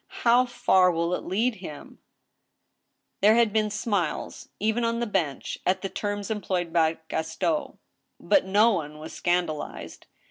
[0.23, 1.99] How far will it lead him?"
[3.21, 7.77] There had been smiles, even on the bench, at the terms employed by Gaston.
[8.19, 10.07] But no one was scandalized.